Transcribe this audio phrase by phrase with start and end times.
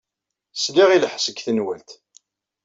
[0.53, 1.89] Sliɣ i lḥess deg tenwalt.